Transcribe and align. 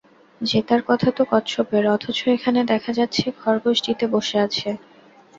জেতার 0.41 0.81
কথা 0.89 1.09
তো 1.17 1.23
কচ্ছপের, 1.31 1.83
অথচ 1.95 2.19
এখানে 2.35 2.59
দেখা 2.71 2.91
যাচ্ছে 2.99 3.25
খরগোশ 3.39 3.77
জিতে 3.85 4.05
বসে 4.13 4.37
আছে। 4.45 4.69